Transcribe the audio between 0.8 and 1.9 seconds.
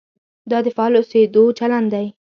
اوسېدو چلند